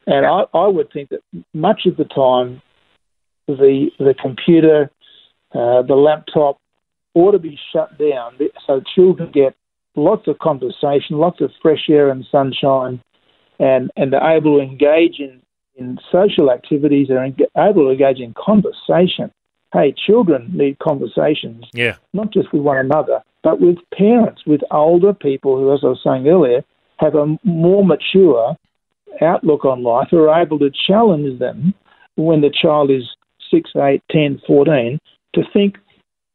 And 0.08 0.24
I, 0.24 0.44
I 0.54 0.66
would 0.66 0.90
think 0.90 1.10
that 1.10 1.20
much 1.52 1.82
of 1.84 1.98
the 1.98 2.06
time, 2.06 2.62
the 3.46 3.90
the 3.98 4.14
computer, 4.20 4.90
uh, 5.52 5.82
the 5.82 5.94
laptop, 5.94 6.58
ought 7.14 7.32
to 7.32 7.38
be 7.38 7.58
shut 7.72 7.98
down 7.98 8.38
so 8.66 8.80
children 8.94 9.30
get 9.32 9.54
lots 9.96 10.26
of 10.26 10.38
conversation, 10.38 11.18
lots 11.18 11.42
of 11.42 11.50
fresh 11.60 11.90
air 11.90 12.08
and 12.08 12.26
sunshine, 12.32 13.02
and 13.58 13.90
and 13.96 14.12
they're 14.12 14.36
able 14.36 14.56
to 14.56 14.62
engage 14.62 15.20
in 15.20 15.42
in 15.76 15.98
social 16.10 16.50
activities, 16.50 17.08
they're 17.08 17.24
able 17.24 17.84
to 17.84 17.90
engage 17.90 18.18
in 18.18 18.34
conversation. 18.34 19.30
Hey, 19.74 19.94
children 20.06 20.50
need 20.54 20.78
conversations, 20.78 21.66
yeah, 21.74 21.96
not 22.14 22.32
just 22.32 22.50
with 22.54 22.62
one 22.62 22.78
another, 22.78 23.20
but 23.44 23.60
with 23.60 23.76
parents, 23.92 24.46
with 24.46 24.62
older 24.70 25.12
people 25.12 25.58
who, 25.58 25.74
as 25.74 25.80
I 25.82 25.88
was 25.88 26.00
saying 26.02 26.26
earlier, 26.26 26.64
have 26.98 27.14
a 27.14 27.36
more 27.44 27.84
mature 27.84 28.56
outlook 29.22 29.64
on 29.64 29.82
life, 29.82 30.12
are 30.12 30.40
able 30.40 30.58
to 30.58 30.70
challenge 30.86 31.38
them 31.38 31.74
when 32.16 32.40
the 32.40 32.50
child 32.50 32.90
is 32.90 33.04
6, 33.50 33.70
8, 33.76 34.02
10, 34.10 34.42
14, 34.46 34.98
to 35.34 35.42
think 35.52 35.76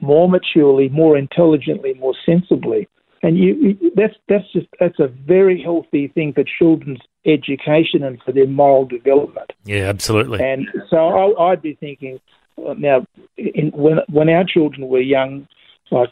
more 0.01 0.29
maturely, 0.29 0.89
more 0.89 1.17
intelligently, 1.17 1.93
more 1.95 2.13
sensibly. 2.25 2.87
And 3.21 3.37
you, 3.37 3.77
that's 3.95 4.15
that's 4.27 4.51
just 4.51 4.67
that's 4.81 4.99
a 4.99 5.07
very 5.07 5.61
healthy 5.61 6.09
thing 6.09 6.33
for 6.33 6.43
children's 6.43 6.99
education 7.25 8.03
and 8.03 8.21
for 8.21 8.33
their 8.33 8.47
moral 8.47 8.85
development. 8.85 9.53
Yeah, 9.63 9.83
absolutely. 9.83 10.43
And 10.43 10.67
so 10.89 10.97
I, 10.97 11.51
would 11.51 11.61
be 11.61 11.75
thinking 11.75 12.19
uh, 12.57 12.73
now, 12.77 13.05
in, 13.37 13.71
when 13.73 13.99
when 14.09 14.27
our 14.27 14.43
children 14.43 14.89
were 14.89 14.99
young, 14.99 15.47
like 15.89 16.09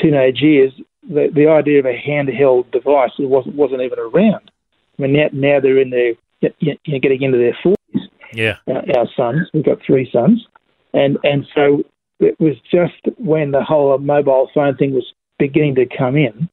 teenage 0.00 0.40
years, 0.40 0.72
the, 1.08 1.30
the 1.34 1.48
idea 1.48 1.80
of 1.80 1.86
a 1.86 2.00
handheld 2.00 2.70
device 2.70 3.10
wasn't 3.18 3.56
wasn't 3.56 3.82
even 3.82 3.98
around. 3.98 4.51
I 4.98 5.02
mean, 5.02 5.12
now, 5.14 5.28
now 5.32 5.60
they're 5.60 5.80
in 5.80 5.90
their 5.90 6.14
you 6.58 6.76
know, 6.86 6.98
getting 6.98 7.22
into 7.22 7.38
their 7.38 7.56
forties. 7.62 8.08
Yeah, 8.32 8.56
our, 8.66 8.98
our 8.98 9.08
sons. 9.16 9.48
We've 9.52 9.64
got 9.64 9.78
three 9.86 10.08
sons, 10.12 10.46
and 10.92 11.18
and 11.22 11.46
so 11.54 11.82
it 12.20 12.38
was 12.40 12.54
just 12.70 13.16
when 13.18 13.50
the 13.50 13.62
whole 13.62 13.96
mobile 13.98 14.48
phone 14.54 14.76
thing 14.76 14.94
was 14.94 15.12
beginning 15.38 15.74
to 15.76 15.86
come 15.86 16.16
in. 16.16 16.48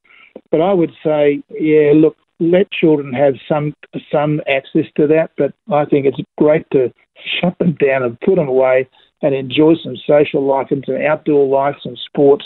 But 0.52 0.62
I 0.62 0.74
would 0.74 0.92
say, 1.04 1.44
yeah, 1.50 1.92
look, 1.96 2.18
let 2.40 2.72
children 2.72 3.14
have 3.14 3.36
some 3.48 3.74
some 4.12 4.42
access 4.48 4.86
to 4.98 5.08
that, 5.08 5.32
but 5.38 5.54
I 5.74 5.86
think 5.86 6.06
it's 6.06 6.20
great 6.38 6.66
to 6.72 6.92
shut 7.40 7.58
them 7.60 7.74
down 7.74 8.04
and 8.04 8.20
put 8.22 8.36
them 8.36 8.48
away 8.48 8.88
and 9.22 9.36
enjoy 9.36 9.74
some 9.84 9.98
social 10.08 10.46
life 10.46 10.68
and 10.72 10.84
some 10.86 10.96
outdoor 10.96 11.48
life, 11.48 11.76
some 11.84 11.98
sports, 11.98 12.46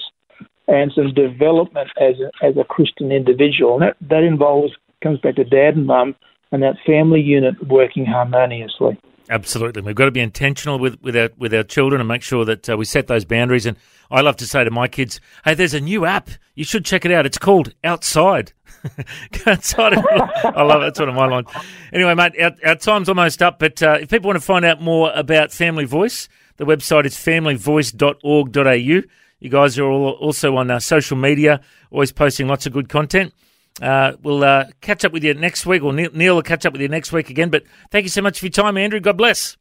and 0.67 0.91
some 0.95 1.13
development 1.13 1.89
as 1.99 2.15
a, 2.19 2.45
as 2.45 2.57
a 2.57 2.63
Christian 2.63 3.11
individual. 3.11 3.75
And 3.75 3.83
that, 3.83 3.97
that 4.09 4.23
involves 4.23 4.73
comes 5.03 5.19
back 5.19 5.35
to 5.35 5.43
dad 5.43 5.75
and 5.75 5.85
mum 5.85 6.15
and 6.51 6.63
that 6.63 6.75
family 6.85 7.21
unit 7.21 7.55
working 7.67 8.05
harmoniously. 8.05 8.97
Absolutely, 9.29 9.81
we've 9.81 9.95
got 9.95 10.05
to 10.05 10.11
be 10.11 10.19
intentional 10.19 10.77
with, 10.77 11.01
with 11.01 11.15
our 11.15 11.29
with 11.37 11.53
our 11.53 11.63
children 11.63 12.01
and 12.01 12.07
make 12.07 12.21
sure 12.21 12.43
that 12.43 12.69
uh, 12.69 12.75
we 12.75 12.83
set 12.83 13.07
those 13.07 13.23
boundaries. 13.23 13.65
And 13.65 13.77
I 14.11 14.19
love 14.21 14.35
to 14.37 14.45
say 14.45 14.63
to 14.65 14.71
my 14.71 14.87
kids, 14.87 15.21
"Hey, 15.45 15.53
there's 15.53 15.73
a 15.73 15.79
new 15.79 16.05
app. 16.05 16.29
You 16.55 16.65
should 16.65 16.83
check 16.83 17.05
it 17.05 17.11
out. 17.11 17.25
It's 17.25 17.37
called 17.37 17.73
Outside. 17.83 18.51
Outside." 19.45 19.93
I 19.95 20.61
love 20.63 20.81
it. 20.81 20.85
That's 20.85 20.99
one 20.99 21.09
of 21.09 21.15
my 21.15 21.27
lines. 21.27 21.47
Anyway, 21.93 22.13
mate, 22.15 22.33
our, 22.39 22.51
our 22.65 22.75
time's 22.75 23.07
almost 23.07 23.41
up. 23.41 23.59
But 23.59 23.81
uh, 23.81 23.97
if 24.01 24.09
people 24.09 24.27
want 24.27 24.37
to 24.37 24.45
find 24.45 24.65
out 24.65 24.81
more 24.81 25.11
about 25.15 25.53
Family 25.53 25.85
Voice, 25.85 26.27
the 26.57 26.65
website 26.65 27.05
is 27.05 27.15
familyvoice.org.au. 27.15 29.07
You 29.39 29.49
guys 29.49 29.79
are 29.79 29.85
all 29.85 30.11
also 30.11 30.57
on 30.57 30.69
uh, 30.69 30.79
social 30.79 31.15
media, 31.15 31.61
always 31.91 32.11
posting 32.11 32.47
lots 32.47 32.65
of 32.65 32.73
good 32.73 32.89
content. 32.89 33.33
Uh, 33.81 34.13
we'll 34.21 34.43
uh, 34.43 34.65
catch 34.81 35.03
up 35.03 35.11
with 35.11 35.23
you 35.23 35.33
next 35.33 35.65
week, 35.65 35.83
or 35.83 35.93
Neil, 35.93 36.09
Neil, 36.13 36.35
will 36.35 36.43
catch 36.43 36.65
up 36.65 36.73
with 36.73 36.81
you 36.81 36.87
next 36.87 37.11
week 37.11 37.29
again. 37.29 37.49
But 37.49 37.63
thank 37.91 38.03
you 38.03 38.09
so 38.09 38.21
much 38.21 38.39
for 38.39 38.45
your 38.45 38.51
time, 38.51 38.77
Andrew. 38.77 38.99
God 38.99 39.17
bless. 39.17 39.57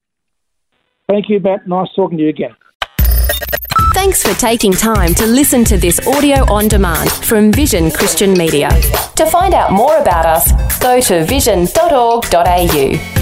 Thank 1.09 1.29
you, 1.29 1.41
Matt. 1.41 1.67
Nice 1.67 1.89
talking 1.97 2.19
to 2.19 2.25
you 2.25 2.31
again. 2.31 2.55
Thanks 3.95 4.23
for 4.23 4.35
taking 4.41 4.73
time 4.73 5.15
to 5.15 5.27
listen 5.27 5.65
to 5.65 5.77
this 5.77 6.05
audio 6.07 6.51
on 6.53 6.69
demand 6.69 7.11
from 7.13 7.53
Vision 7.53 7.91
Christian 7.91 8.33
Media. 8.33 8.71
To 9.17 9.27
find 9.27 9.55
out 9.55 9.73
more 9.73 9.99
about 9.99 10.27
us, 10.27 10.51
go 10.81 11.01
to 11.01 11.25
vision.org.au. 11.25 13.22